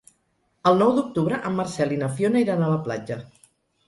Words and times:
El 0.69 0.77
nou 0.77 0.93
d'octubre 0.99 1.37
en 1.49 1.53
Marcel 1.57 1.93
i 1.97 1.99
na 2.03 2.07
Fiona 2.15 2.41
iran 2.45 2.65
a 2.65 2.71
la 2.73 2.81
platja. 2.89 3.19